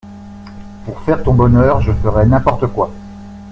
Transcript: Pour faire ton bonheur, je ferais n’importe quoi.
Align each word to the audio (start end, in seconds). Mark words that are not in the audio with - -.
Pour 0.83 0.99
faire 1.03 1.21
ton 1.21 1.35
bonheur, 1.35 1.79
je 1.81 1.91
ferais 1.93 2.25
n’importe 2.25 2.65
quoi. 2.65 2.91